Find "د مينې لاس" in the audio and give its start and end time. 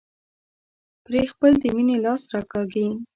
1.61-2.23